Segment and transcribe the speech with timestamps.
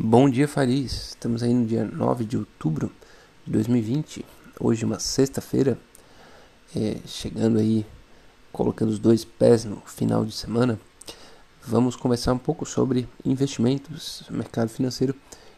[0.00, 1.08] Bom dia, Faris.
[1.08, 2.92] Estamos aí no dia 9 de outubro
[3.44, 4.24] de 2020.
[4.60, 5.76] Hoje, uma sexta-feira.
[6.74, 7.84] É, chegando aí,
[8.52, 10.78] colocando os dois pés no final de semana.
[11.66, 15.16] Vamos conversar um pouco sobre investimentos, mercado financeiro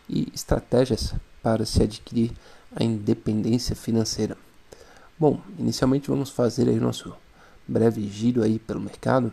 [0.09, 2.33] e estratégias para se adquirir
[2.75, 4.39] a independência financeira.
[5.19, 7.15] Bom, inicialmente vamos fazer aí nosso
[7.69, 9.31] breve giro aí pelo mercado,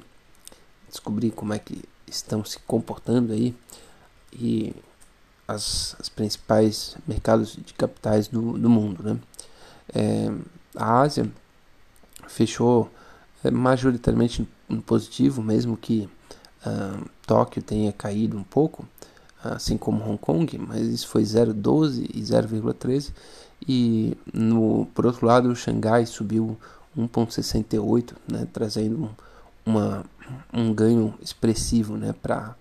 [0.90, 3.56] descobrir como é que estão se comportando aí
[4.34, 4.76] e
[5.48, 9.02] as, as principais mercados de capitais do, do mundo.
[9.04, 9.18] Né?
[9.94, 10.32] É,
[10.76, 11.30] a Ásia
[12.28, 12.92] fechou
[13.44, 16.10] é, majoritariamente no positivo, mesmo que
[16.66, 18.86] uh, Tóquio tenha caído um pouco,
[19.42, 23.14] assim como Hong Kong, mas isso foi 0,12 e 0,13.
[23.66, 26.58] E no, por outro lado, Xangai subiu
[26.98, 29.10] 1,68, né, trazendo um,
[29.66, 30.06] uma,
[30.54, 32.56] um ganho expressivo né, para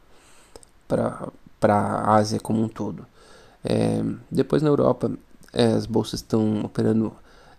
[1.58, 3.06] para a Ásia como um todo.
[3.64, 5.10] É, depois na Europa,
[5.52, 7.12] é, as bolsas estão operando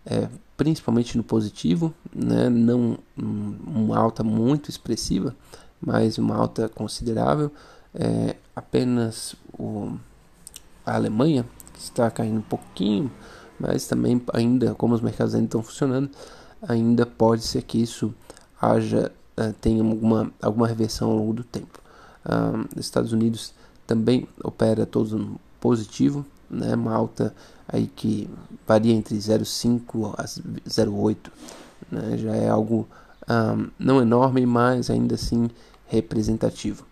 [0.05, 2.49] é, principalmente no positivo, né?
[2.49, 5.35] não um, uma alta muito expressiva,
[5.81, 7.51] mas uma alta considerável.
[7.93, 9.97] É, apenas o,
[10.85, 11.45] a Alemanha
[11.77, 13.11] está caindo um pouquinho,
[13.59, 16.09] mas também ainda, como os mercados ainda estão funcionando,
[16.61, 18.13] ainda pode ser que isso
[18.59, 21.79] haja uh, tenha alguma, alguma reversão ao longo do tempo.
[22.25, 23.53] Uh, Estados Unidos
[23.87, 25.19] também opera todos
[25.59, 26.75] positivo, né?
[26.75, 27.33] uma alta
[27.67, 28.29] aí que
[28.67, 31.17] varia entre 0,5 a 0,8,
[31.91, 32.17] né?
[32.17, 32.87] já é algo
[33.29, 35.49] um, não enorme, mas ainda assim
[35.87, 36.85] representativo.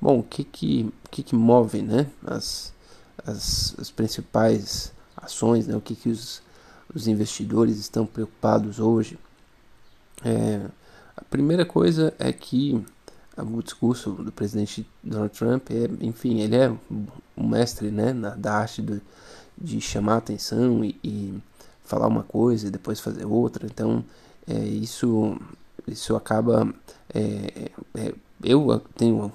[0.00, 2.06] Bom, o que que, que, que move né?
[2.24, 2.72] as,
[3.26, 5.74] as, as principais ações, né?
[5.74, 6.42] o que, que os,
[6.94, 9.18] os investidores estão preocupados hoje?
[10.24, 10.60] É,
[11.16, 12.84] a primeira coisa é que
[13.36, 16.70] o discurso do presidente Donald Trump é, enfim, ele é
[17.36, 19.00] um mestre, né, na, da arte do,
[19.56, 21.34] de chamar atenção e, e,
[21.84, 23.66] falar uma coisa e depois fazer outra.
[23.66, 24.04] Então,
[24.46, 25.38] é, isso,
[25.86, 26.72] isso acaba,
[27.12, 29.32] é, é, eu tenho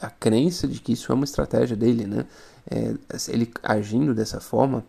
[0.00, 2.26] a crença de que isso é uma estratégia dele, né?
[2.70, 2.94] É,
[3.28, 4.84] ele agindo dessa forma,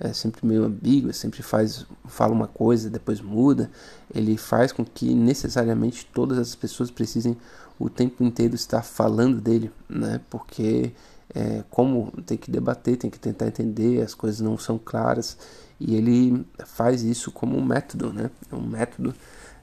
[0.00, 3.70] é sempre meio ambíguo, sempre faz, fala uma coisa, depois muda.
[4.14, 7.36] Ele faz com que necessariamente todas as pessoas precisem
[7.78, 10.20] o tempo inteiro estar falando dele, né?
[10.30, 10.92] Porque
[11.34, 15.36] é, como tem que debater, tem que tentar entender, as coisas não são claras
[15.80, 18.30] e ele faz isso como um método, né?
[18.52, 19.14] Um método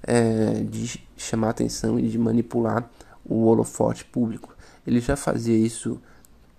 [0.03, 2.89] é, de chamar atenção e de manipular
[3.23, 4.55] o holofote público.
[4.85, 5.99] Ele já fazia isso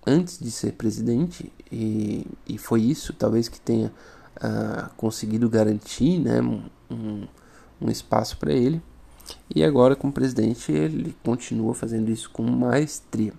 [0.06, 3.92] antes de ser presidente e, e foi isso talvez que tenha
[4.36, 7.26] uh, conseguido garantir né, um,
[7.80, 8.80] um espaço para ele.
[9.54, 13.32] E agora como presidente ele continua fazendo isso com maestria.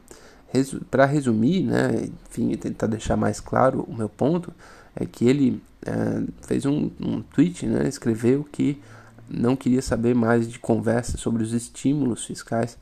[0.49, 4.53] Resu para resumir né enfim tentar deixar mais claro o meu ponto
[4.95, 8.81] é que ele uh, fez um, um tweet né escreveu que
[9.29, 12.77] não queria saber mais de conversa sobre os estímulos fiscais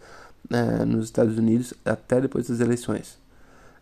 [0.52, 3.18] uh, nos Estados Unidos até depois das eleições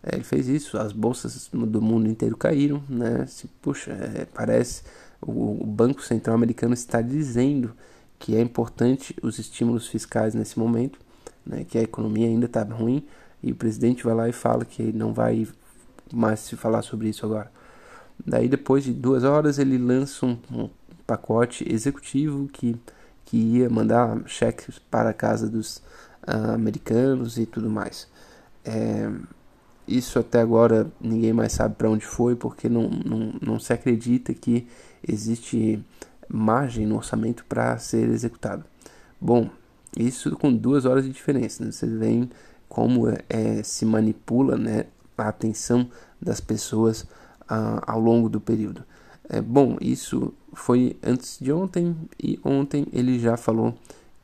[0.03, 3.25] é, ele fez isso, as bolsas do mundo inteiro caíram, né?
[3.25, 4.83] Se, puxa, é, parece
[5.21, 7.73] o, o Banco Central Americano está dizendo
[8.19, 10.99] que é importante os estímulos fiscais nesse momento,
[11.45, 11.63] né?
[11.63, 13.05] Que a economia ainda está ruim
[13.41, 15.47] e o presidente vai lá e fala que não vai
[16.13, 17.51] mais se falar sobre isso agora.
[18.25, 20.69] Daí depois de duas horas ele lança um, um
[21.07, 22.77] pacote executivo que
[23.25, 25.77] que ia mandar cheques para a casa dos
[26.27, 28.07] uh, americanos e tudo mais.
[28.63, 29.09] É,
[29.87, 34.33] isso até agora ninguém mais sabe para onde foi, porque não, não, não se acredita
[34.33, 34.67] que
[35.07, 35.83] existe
[36.27, 38.63] margem no orçamento para ser executado.
[39.19, 39.49] Bom,
[39.97, 41.63] isso com duas horas de diferença.
[41.63, 41.71] Né?
[41.71, 42.29] Vocês veem
[42.67, 44.85] como é, se manipula né,
[45.17, 45.89] a atenção
[46.21, 47.05] das pessoas
[47.47, 48.83] ao longo do período.
[49.29, 53.75] É, bom, isso foi antes de ontem e ontem ele já falou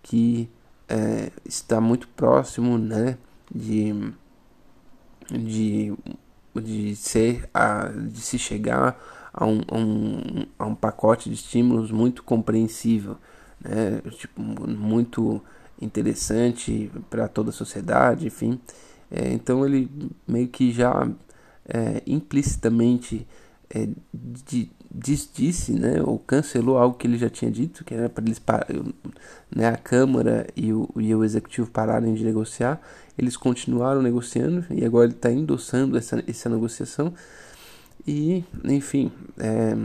[0.01, 0.49] que
[0.87, 3.17] é, está muito próximo né,
[3.53, 3.93] de
[5.31, 5.93] de,
[6.55, 8.99] de ser a, de se chegar
[9.33, 13.17] a um, a um, a um pacote de estímulos muito compreensível,
[13.61, 14.01] né?
[14.11, 15.41] tipo, muito
[15.81, 18.59] interessante para toda a sociedade, enfim.
[19.11, 19.89] É, então ele
[20.27, 21.09] meio que já
[21.67, 23.27] é, implicitamente
[23.69, 28.23] é, de, disse, né, ou cancelou algo que ele já tinha dito, que era para
[28.25, 28.41] eles
[29.55, 32.81] né, a Câmara e o, e o Executivo pararem de negociar.
[33.17, 37.13] Eles continuaram negociando e agora ele está endossando essa, essa negociação.
[38.07, 39.75] E, enfim, é,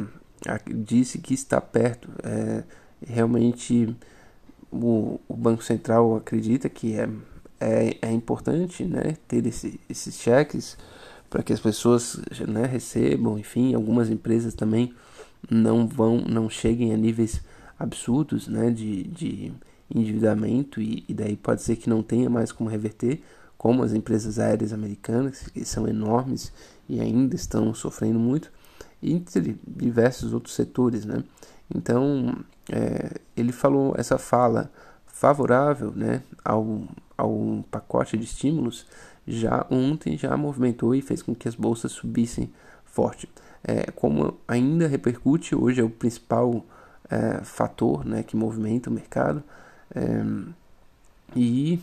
[0.75, 2.09] disse que está perto.
[2.23, 2.63] É,
[3.07, 3.95] realmente,
[4.71, 7.09] o, o Banco Central acredita que é,
[7.61, 10.79] é, é importante né, ter esse, esses cheques
[11.35, 14.95] para que as pessoas né, recebam, enfim, algumas empresas também
[15.51, 17.43] não vão, não cheguem a níveis
[17.77, 19.53] absurdos né, de, de
[19.93, 23.21] endividamento e, e daí pode ser que não tenha mais como reverter,
[23.59, 26.53] como as empresas aéreas americanas, que são enormes
[26.89, 28.53] e ainda estão sofrendo muito,
[29.03, 31.25] entre diversos outros setores, né?
[31.75, 34.71] Então, é, ele falou essa fala
[35.05, 36.85] favorável né, ao,
[37.19, 38.87] ao pacote de estímulos
[39.27, 42.51] já ontem já movimentou e fez com que as bolsas subissem
[42.85, 43.29] forte.
[43.63, 46.65] É, como ainda repercute, hoje é o principal
[47.11, 49.43] é, fator né, que movimenta o mercado.
[49.95, 50.25] É,
[51.35, 51.81] e,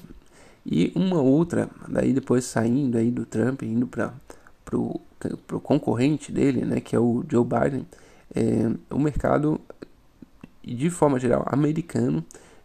[0.65, 4.13] e uma outra, daí depois saindo aí do Trump, indo para
[4.77, 7.85] o concorrente dele, né, que é o Joe Biden,
[8.33, 9.59] é, o mercado,
[10.63, 12.23] de forma geral, americano,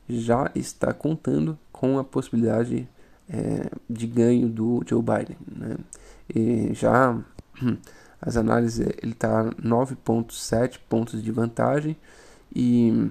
[0.08, 2.88] já está contando com a possibilidade
[3.28, 5.36] é, de ganho do Joe Biden.
[5.46, 5.76] Né?
[6.34, 7.18] E já
[8.20, 11.96] as análises ele está 9,7 pontos de vantagem
[12.54, 13.10] e,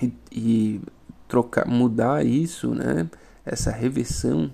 [0.00, 0.80] e, e,
[1.28, 3.08] trocar, mudar isso, né?
[3.44, 4.52] essa reversão,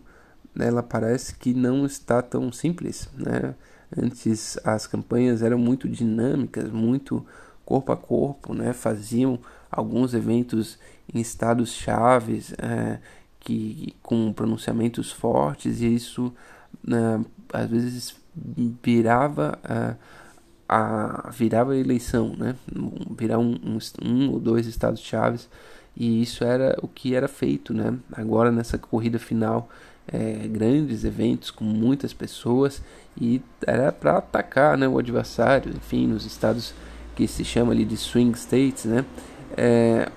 [0.58, 3.08] ela parece que não está tão simples.
[3.16, 3.54] Né?
[3.96, 7.24] Antes as campanhas eram muito dinâmicas, muito
[7.64, 8.72] corpo a corpo, né?
[8.72, 9.38] faziam
[9.70, 10.78] alguns eventos
[11.12, 12.52] em estados chaves.
[12.58, 12.98] É,
[13.44, 16.32] que com pronunciamentos fortes e isso
[16.82, 18.16] né, às vezes
[18.82, 19.94] virava a,
[20.68, 22.54] a virava a eleição, né?
[23.18, 25.48] Virar um, um, um ou dois estados chaves
[25.96, 27.98] e isso era o que era feito, né?
[28.12, 29.68] Agora nessa corrida final,
[30.10, 32.80] é, grandes eventos com muitas pessoas
[33.20, 36.74] e era para atacar, né, o adversário, enfim, nos estados
[37.14, 39.04] que se chama ali de swing states, né?
[39.56, 40.10] É,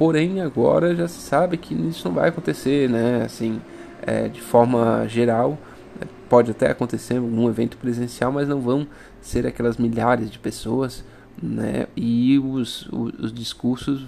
[0.00, 3.22] Porém, agora já se sabe que isso não vai acontecer, né?
[3.22, 3.60] Assim,
[4.00, 5.58] é, de forma geral,
[6.00, 6.08] né?
[6.26, 8.86] pode até acontecer algum evento presencial, mas não vão
[9.20, 11.04] ser aquelas milhares de pessoas,
[11.42, 11.86] né?
[11.94, 14.06] E os, os, os discursos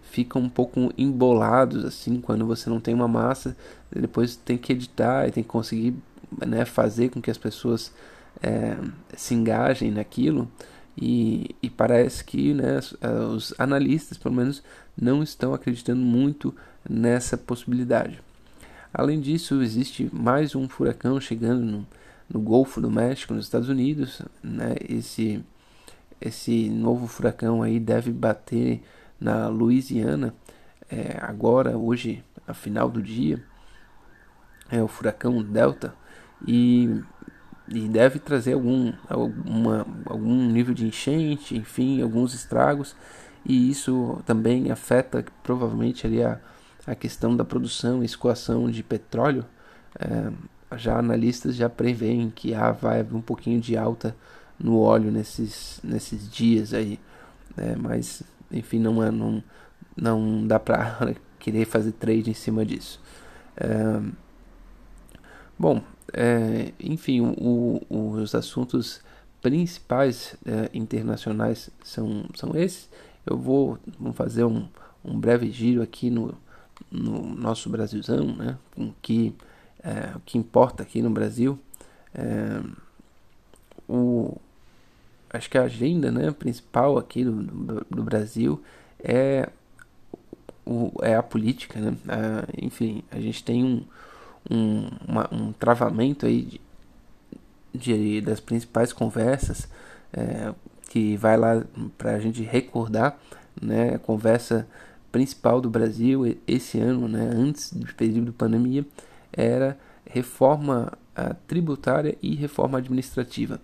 [0.00, 3.54] ficam um pouco embolados, assim, quando você não tem uma massa,
[3.94, 5.94] depois tem que editar e tem que conseguir
[6.46, 7.92] né, fazer com que as pessoas
[8.42, 8.74] é,
[9.14, 10.50] se engajem naquilo.
[10.96, 12.80] E, e parece que né,
[13.34, 14.62] os analistas, pelo menos,
[14.96, 16.54] não estão acreditando muito
[16.88, 18.22] nessa possibilidade.
[18.92, 21.86] Além disso, existe mais um furacão chegando no,
[22.30, 24.22] no Golfo do México, nos Estados Unidos.
[24.42, 24.74] Né?
[24.88, 25.44] Esse,
[26.18, 28.82] esse novo furacão aí deve bater
[29.20, 30.34] na Louisiana
[30.90, 33.42] é, agora, hoje, a final do dia.
[34.70, 35.94] É o furacão Delta.
[36.46, 37.02] E
[37.68, 42.94] e deve trazer algum, alguma, algum nível de enchente, enfim, alguns estragos,
[43.44, 46.40] e isso também afeta provavelmente ali a,
[46.86, 49.44] a questão da produção e escoação de petróleo.
[49.98, 50.32] É,
[50.76, 54.16] já analistas já preveem que há, vai haver um pouquinho de alta
[54.58, 56.98] no óleo nesses, nesses dias aí,
[57.56, 57.76] né?
[57.78, 59.42] mas enfim, não, é, não,
[59.96, 63.00] não dá para querer fazer trade em cima disso.
[63.56, 64.00] É,
[65.58, 69.00] bom, é, enfim, o, o, os assuntos
[69.42, 72.88] principais é, internacionais são, são esses.
[73.24, 74.68] Eu vou vamos fazer um,
[75.04, 76.34] um breve giro aqui no,
[76.90, 78.58] no nosso Brasilzão, né?
[78.74, 79.34] Com que,
[79.82, 81.58] é, o que importa aqui no Brasil.
[82.14, 82.60] É,
[83.88, 84.36] o,
[85.30, 88.62] acho que a agenda né, principal aqui do, do, do Brasil
[88.98, 89.48] é,
[90.64, 91.80] o, é a política.
[91.80, 91.96] Né?
[92.60, 93.84] enfim, a gente tem um
[94.50, 96.60] um, uma, um travamento aí de,
[97.74, 99.68] de, das principais conversas
[100.12, 100.52] é,
[100.88, 101.64] que vai lá
[101.98, 103.18] para a gente recordar
[103.60, 104.66] né, a conversa
[105.10, 108.84] principal do Brasil esse ano, né, antes do período de pandemia,
[109.32, 113.60] era reforma a, tributária e reforma administrativa.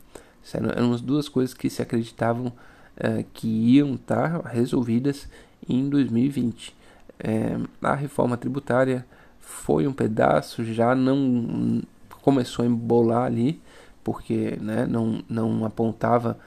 [0.54, 2.52] Eram as duas coisas que se acreditavam
[2.96, 5.28] é, que iam estar resolvidas
[5.68, 6.74] em 2020.
[7.18, 9.06] É, a reforma tributária
[9.42, 11.82] foi um pedaço, já não
[12.22, 13.60] começou a embolar ali,
[14.02, 16.38] porque né, não, não apontava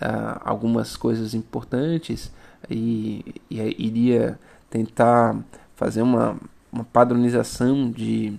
[0.00, 2.30] ah, algumas coisas importantes
[2.68, 4.38] e, e iria
[4.68, 5.38] tentar
[5.74, 6.36] fazer uma,
[6.70, 8.34] uma padronização de,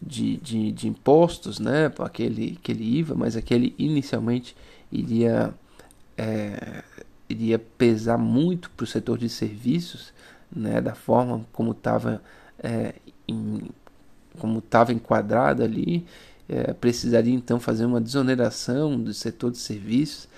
[0.00, 4.56] de, de, de impostos, né, aquele, aquele IVA, mas aquele inicialmente
[4.90, 5.54] iria,
[6.16, 6.82] é,
[7.28, 10.12] iria pesar muito para o setor de serviços,
[10.54, 12.22] né, da forma como estava
[12.62, 12.94] é,
[13.32, 13.62] em,
[14.38, 16.06] como estava enquadrado ali,
[16.48, 20.28] é, precisaria então fazer uma desoneração do setor de serviços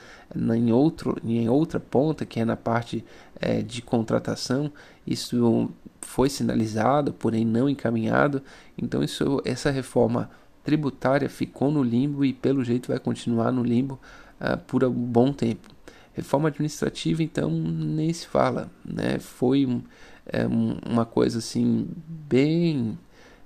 [0.54, 3.04] em, outro, em outra ponta, que é na parte
[3.40, 4.70] é, de contratação.
[5.06, 5.70] Isso
[6.00, 8.42] foi sinalizado, porém não encaminhado.
[8.76, 10.30] Então, isso, essa reforma
[10.62, 14.00] tributária ficou no limbo e pelo jeito vai continuar no limbo
[14.40, 15.68] uh, por um bom tempo.
[16.14, 19.18] Reforma administrativa, então, nem se fala, né?
[19.18, 19.82] Foi um,
[20.26, 22.98] é, uma coisa assim bem,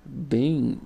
[0.04, 0.78] bem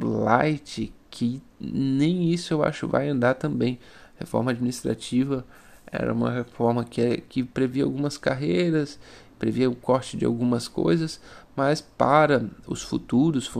[0.00, 3.78] light que nem isso eu acho vai andar também.
[4.18, 5.44] Reforma administrativa
[5.86, 8.98] era uma reforma que, é, que previa algumas carreiras,
[9.38, 11.20] previa o corte de algumas coisas,
[11.54, 13.50] mas para os futuros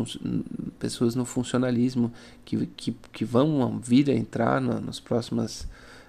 [0.78, 2.12] pessoas no funcionalismo
[2.44, 5.66] que, que, que vão vir a entrar no, nas próximas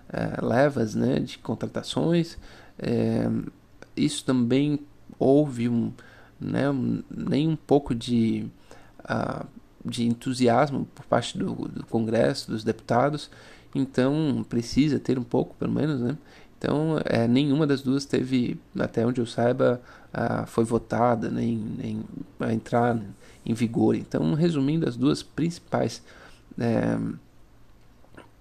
[0.10, 2.38] é, levas né, de contratações,
[2.78, 3.30] é,
[3.96, 4.80] isso também
[5.20, 5.92] houve um,
[6.40, 6.66] né,
[7.10, 8.46] nem um pouco de,
[9.04, 9.46] uh,
[9.84, 13.30] de entusiasmo por parte do, do Congresso, dos deputados,
[13.74, 16.18] então precisa ter um pouco, pelo menos, né?
[16.58, 19.80] Então, é, nenhuma das duas teve, até onde eu saiba,
[20.48, 22.04] foi votada, nem, nem
[22.40, 23.00] a entrar
[23.46, 23.96] em vigor.
[23.96, 26.02] Então, resumindo, as duas principais
[26.58, 26.98] é,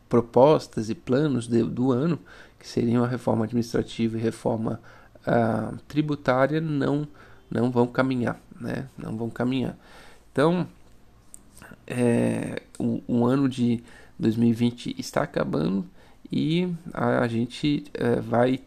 [0.09, 2.19] propostas e planos de, do ano,
[2.59, 4.81] que seriam a reforma administrativa e reforma
[5.89, 7.07] tributária, não,
[7.51, 8.89] não vão caminhar, né?
[8.97, 9.77] Não vão caminhar.
[10.33, 10.67] Então,
[11.87, 13.83] é, o, o ano de
[14.19, 15.87] 2020 está acabando
[16.31, 18.61] e a, a gente é, vai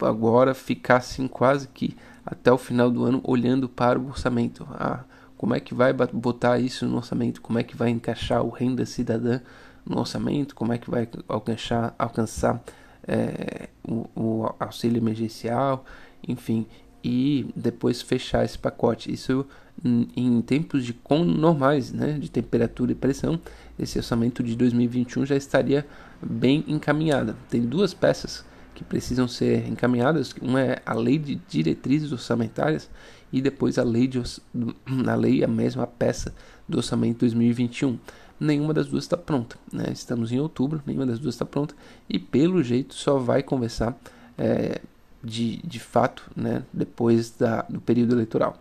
[0.00, 4.66] agora ficar assim quase que até o final do ano olhando para o orçamento.
[4.72, 5.04] Ah,
[5.36, 7.40] como é que vai botar isso no orçamento?
[7.40, 9.40] Como é que vai encaixar o renda cidadã
[9.84, 10.54] no orçamento?
[10.54, 12.62] Como é que vai alcançar, alcançar
[13.06, 15.84] é, o, o, auxílio emergencial?
[16.26, 16.66] Enfim,
[17.02, 19.12] e depois fechar esse pacote.
[19.12, 19.46] Isso
[19.84, 23.40] em, em tempos de normais, né, de temperatura e pressão,
[23.78, 25.86] esse orçamento de 2021 já estaria
[26.22, 27.36] bem encaminhada.
[27.48, 28.44] Tem duas peças
[28.74, 30.34] que precisam ser encaminhadas.
[30.40, 32.88] Uma é a lei de diretrizes orçamentárias
[33.32, 34.22] e depois a lei, de,
[35.08, 36.34] a lei, a mesma peça
[36.68, 37.98] do orçamento 2021.
[38.42, 39.56] Nenhuma das duas está pronta.
[39.72, 39.86] Né?
[39.92, 41.74] Estamos em outubro, nenhuma das duas está pronta
[42.08, 43.96] e pelo jeito só vai conversar
[44.36, 44.80] é,
[45.22, 46.62] de, de fato né?
[46.72, 48.56] depois da, do período eleitoral.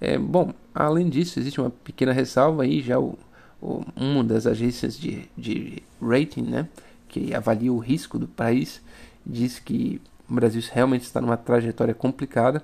[0.00, 3.18] É, bom, além disso, existe uma pequena ressalva aí, já o,
[3.60, 6.68] o, uma das agências de, de rating, né,
[7.08, 8.80] que avalia o risco do país,
[9.26, 12.62] diz que o Brasil realmente está numa trajetória complicada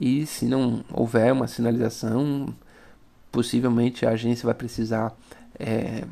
[0.00, 2.54] e se não houver uma sinalização,
[3.32, 5.12] possivelmente a agência vai precisar
[5.58, 6.04] é,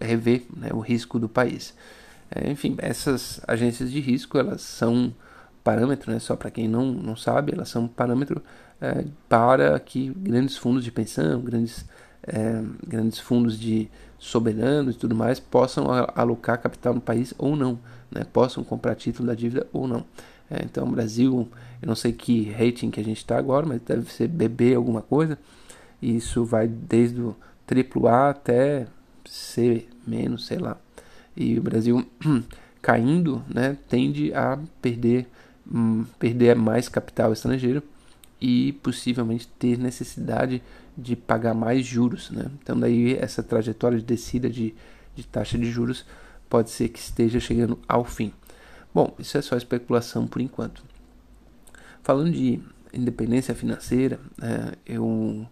[0.00, 1.74] rever né, o risco do país.
[2.30, 5.14] É, enfim, essas agências de risco elas são
[5.62, 8.42] parâmetro, né, só para quem não, não sabe, elas são parâmetro
[8.80, 11.84] é, para que grandes fundos de pensão, grandes,
[12.26, 13.88] é, grandes fundos de
[14.18, 17.78] soberanos e tudo mais possam alocar capital no país ou não,
[18.10, 18.24] né?
[18.32, 20.04] possam comprar título da dívida ou não.
[20.50, 21.48] É, então, o Brasil,
[21.80, 25.00] eu não sei que rating que a gente está agora, mas deve ser BB alguma
[25.00, 25.38] coisa.
[26.00, 27.34] E isso vai desde o
[27.66, 28.86] AAA até
[29.24, 30.76] C menos, sei lá.
[31.36, 32.04] E o Brasil
[32.80, 35.26] caindo, né, tende a perder,
[35.72, 37.82] hum, perder mais capital estrangeiro
[38.40, 40.62] e possivelmente ter necessidade
[40.96, 42.30] de pagar mais juros.
[42.30, 42.50] Né?
[42.60, 44.74] Então, daí essa trajetória de descida de,
[45.14, 46.04] de taxa de juros
[46.50, 48.32] pode ser que esteja chegando ao fim.
[48.92, 50.84] Bom, isso é só especulação por enquanto.
[52.02, 52.60] Falando de
[52.92, 55.46] independência financeira, é, eu,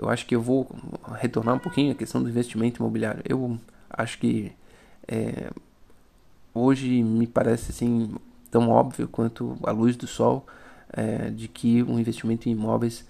[0.00, 0.66] eu acho que eu vou
[1.18, 3.22] retornar um pouquinho a questão do investimento imobiliário.
[3.28, 3.58] Eu
[3.90, 4.50] acho que
[5.06, 5.50] é,
[6.54, 8.14] hoje me parece assim
[8.50, 10.46] tão óbvio quanto a luz do sol
[10.90, 13.06] é, de que o investimento em imóveis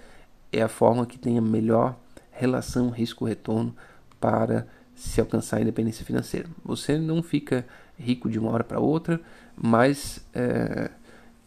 [0.53, 1.97] é a forma que tem a melhor
[2.33, 3.75] relação risco-retorno
[4.19, 6.49] para se alcançar a independência financeira.
[6.65, 7.65] Você não fica
[7.97, 9.21] rico de uma hora para outra,
[9.57, 10.91] mas é,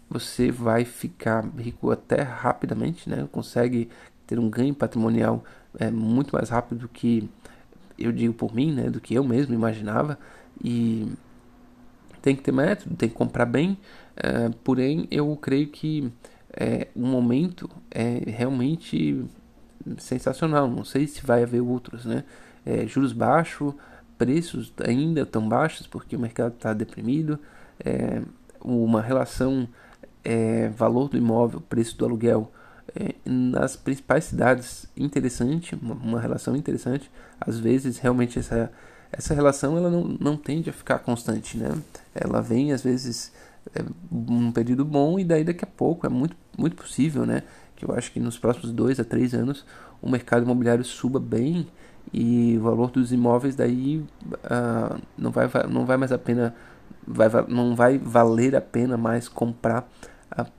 [0.10, 3.28] você vai ficar rico até rapidamente, né?
[3.32, 3.90] Consegue
[4.26, 5.44] ter um ganho patrimonial
[5.80, 7.30] é, muito mais rápido do que
[7.98, 8.90] eu digo por mim, né?
[8.90, 10.18] Do que eu mesmo imaginava
[10.64, 11.12] e
[12.22, 13.78] tem que ter método, tem que comprar bem,
[14.16, 16.12] é, porém eu creio que
[16.54, 19.26] é, o momento é realmente
[19.98, 20.68] sensacional.
[20.68, 22.24] Não sei se vai haver outros, né?
[22.66, 23.74] É, juros baixos,
[24.18, 27.38] preços ainda tão baixos porque o mercado está deprimido,
[27.84, 28.22] é,
[28.62, 29.68] uma relação
[30.24, 32.50] é, valor do imóvel, preço do aluguel
[32.96, 37.10] é, nas principais cidades interessante, uma, relação interessante.
[37.40, 38.72] Às vezes realmente essa
[39.16, 41.70] essa relação ela não, não tende a ficar constante, né?
[42.16, 43.32] Ela vem às vezes
[43.76, 47.44] é, um período bom e daí daqui a pouco é muito muito possível, né?
[47.76, 49.66] Que eu acho que nos próximos dois a três anos
[50.02, 51.68] o mercado imobiliário suba bem
[52.12, 56.54] e o valor dos imóveis daí uh, não, vai, não vai mais a pena,
[57.08, 59.90] vai, não vai valer a pena mais comprar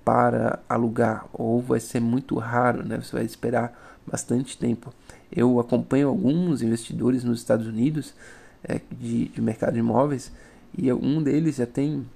[0.05, 3.01] para alugar ou vai ser muito raro, né?
[3.01, 3.73] Você vai esperar
[4.07, 4.93] bastante tempo.
[5.33, 8.15] Eu acompanho alguns investidores nos Estados Unidos
[8.63, 10.33] é, de, de mercado de imóveis
[10.77, 12.07] e um deles já tem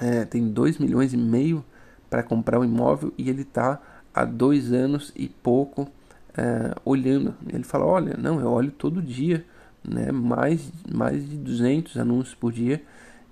[0.00, 1.64] é, tem 2 milhões e meio
[2.08, 3.80] para comprar um imóvel e ele está
[4.14, 5.88] há dois anos e pouco
[6.36, 7.34] é, olhando.
[7.52, 9.44] Ele fala, olha, não, eu olho todo dia,
[9.84, 12.82] né, mais, mais de 200 anúncios por dia,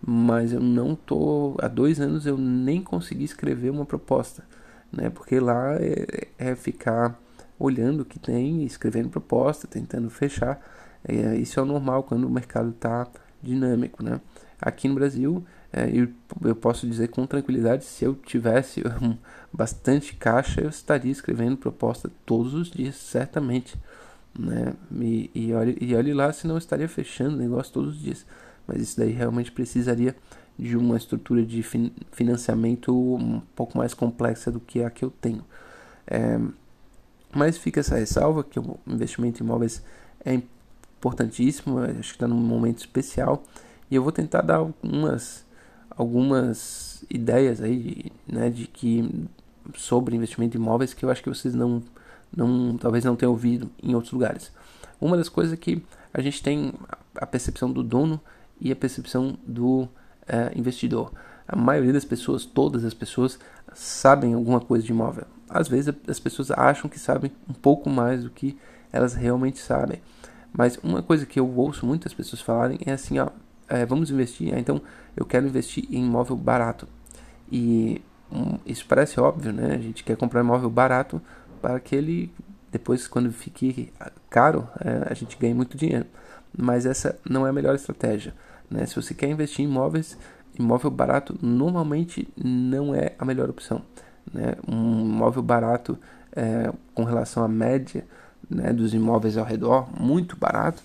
[0.05, 4.45] mas eu não tô, há dois anos eu nem consegui escrever uma proposta,
[4.93, 7.19] né, porque lá é, é ficar
[7.59, 10.61] olhando o que tem, escrevendo proposta, tentando fechar.
[11.07, 13.09] É, isso é normal quando o mercado está
[13.43, 14.21] dinâmico, né?
[14.61, 16.09] Aqui no Brasil, é, eu,
[16.43, 18.83] eu posso dizer com tranquilidade, se eu tivesse
[19.53, 23.77] bastante caixa, eu estaria escrevendo proposta todos os dias, certamente.
[24.39, 24.75] Né?
[25.01, 28.27] E, e, olhe, e olhe lá se não estaria fechando negócio todos os dias.
[28.67, 30.15] Mas isso daí realmente precisaria
[30.59, 35.11] de uma estrutura de fin financiamento um pouco mais complexa do que a que eu
[35.11, 35.45] tenho.
[36.07, 36.41] É,
[37.35, 39.83] mas fica essa ressalva que o investimento em imóveis
[40.25, 40.35] é
[40.99, 43.43] importantíssimo, acho que está num momento especial
[43.91, 45.45] e eu vou tentar dar algumas,
[45.91, 49.29] algumas ideias aí, né, de que
[49.75, 51.83] sobre investimento em imóveis que eu acho que vocês não,
[52.35, 54.51] não talvez não tenham ouvido em outros lugares.
[55.01, 55.83] Uma das coisas é que
[56.15, 56.73] a gente tem
[57.15, 58.21] a percepção do dono
[58.61, 59.89] e a percepção do
[60.27, 61.13] é, investidor.
[61.47, 63.39] A maioria das pessoas, todas as pessoas,
[63.73, 65.25] sabem alguma coisa de imóvel.
[65.49, 68.59] Às vezes as pessoas acham que sabem um pouco mais do que
[68.93, 70.01] elas realmente sabem.
[70.53, 73.29] Mas uma coisa que eu ouço muitas pessoas falarem é assim, ó,
[73.69, 74.81] é, vamos investir, é, então
[75.17, 76.89] eu quero investir em imóvel barato.
[77.51, 78.01] E
[78.33, 79.75] um, isso parece óbvio, né?
[79.75, 81.21] A gente quer comprar imóvel barato
[81.61, 82.33] para que ele,
[82.71, 83.93] depois, quando fique
[84.29, 86.07] caro, é, a gente ganhe muito dinheiro.
[86.57, 88.35] Mas essa não é a melhor estratégia.
[88.71, 88.87] Né?
[88.87, 90.17] Se você quer investir em imóveis,
[90.59, 93.83] imóvel barato normalmente não é a melhor opção.
[94.33, 94.55] Né?
[94.67, 95.99] Um imóvel barato
[96.33, 98.07] é, com relação à média
[98.49, 100.83] né, dos imóveis ao redor, muito barato,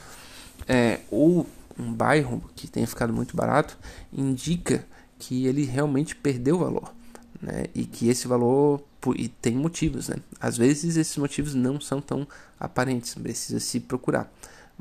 [0.67, 1.47] é, ou
[1.79, 3.77] um bairro que tenha ficado muito barato,
[4.11, 4.85] indica
[5.17, 6.93] que ele realmente perdeu valor.
[7.41, 7.65] Né?
[7.73, 8.83] E que esse valor
[9.15, 10.17] e tem motivos, né?
[10.39, 12.27] Às vezes esses motivos não são tão
[12.59, 14.31] aparentes, precisa se procurar.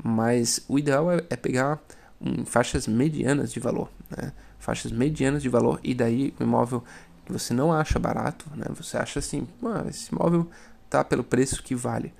[0.03, 1.79] Mas o ideal é, é pegar
[2.19, 4.31] um, faixas medianas de valor, né?
[4.59, 6.83] Faixas medianas de valor e daí o imóvel
[7.25, 8.65] que você não acha barato, né?
[8.75, 9.47] Você acha assim,
[9.89, 10.49] esse imóvel
[10.89, 12.13] tá pelo preço que vale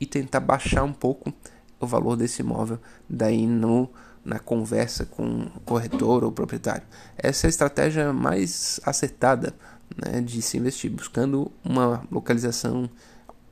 [0.00, 1.32] e tentar baixar um pouco
[1.80, 3.88] o valor desse imóvel daí no
[4.24, 6.82] na conversa com o corretor ou proprietário.
[7.16, 9.54] Essa é a estratégia mais acertada
[9.96, 12.90] né, de se investir, buscando uma localização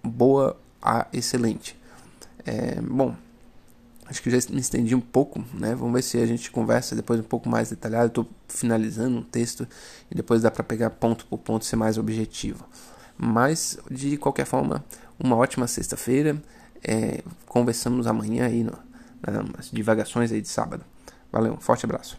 [0.02, 1.78] boa a excelente.
[2.44, 3.14] É, bom,
[4.06, 5.74] acho que já me estendi um pouco, né?
[5.74, 8.06] Vamos ver se a gente conversa depois um pouco mais detalhado.
[8.06, 9.66] Estou finalizando um texto
[10.10, 12.64] e depois dá para pegar ponto por ponto ser mais objetivo.
[13.16, 14.84] Mas de qualquer forma,
[15.18, 16.42] uma ótima sexta-feira.
[16.86, 18.78] É, conversamos amanhã aí no,
[19.56, 20.84] nas divagações aí de sábado.
[21.32, 22.18] Valeu, um forte abraço.